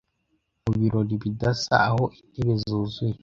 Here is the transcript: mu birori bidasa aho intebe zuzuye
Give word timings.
mu 0.63 0.71
birori 0.79 1.13
bidasa 1.23 1.73
aho 1.87 2.03
intebe 2.19 2.53
zuzuye 2.63 3.17